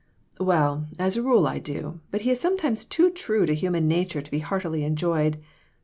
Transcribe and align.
"Well, 0.39 0.87
as 0.97 1.15
a 1.15 1.21
rule 1.21 1.45
I 1.45 1.59
do; 1.59 1.99
but 2.09 2.21
he 2.21 2.31
is 2.31 2.39
sometimes 2.39 2.85
too 2.85 3.11
true 3.11 3.45
to 3.45 3.53
human 3.53 3.87
nature 3.87 4.23
to 4.23 4.31
be 4.31 4.39
heartily 4.39 4.83
enjoyed. 4.83 5.37